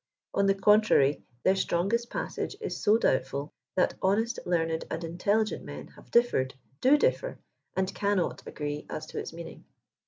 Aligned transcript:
On 0.33 0.47
the 0.47 0.55
contrary 0.55 1.21
their 1.43 1.55
strongest 1.55 2.09
passage 2.09 2.55
is 2.59 2.81
so 2.81 2.97
doubtful, 2.97 3.53
that 3.75 3.93
honest, 4.01 4.39
learned 4.47 4.83
and 4.89 5.03
inteUigent 5.03 5.61
men 5.61 5.89
hav^e 5.95 6.09
differed, 6.09 6.55
do 6.81 6.97
differ, 6.97 7.37
and 7.75 7.93
cannot 7.93 8.41
agree 8.47 8.87
as 8.89 9.05
to 9.05 9.19
its 9.19 9.31
meaning. 9.31 9.63